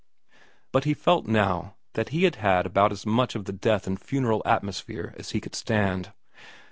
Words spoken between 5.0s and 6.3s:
as he could stand.